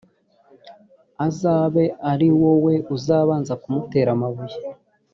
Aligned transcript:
azabe 1.27 1.83
ari 2.11 2.27
wowe 2.39 2.73
ubanza 2.95 3.53
kumutera 3.61 4.09
amabuye 4.15 4.57